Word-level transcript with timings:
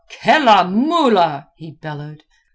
"Kellamullah!" 0.09 1.51
he 1.57 1.69
bellowed. 1.73 2.23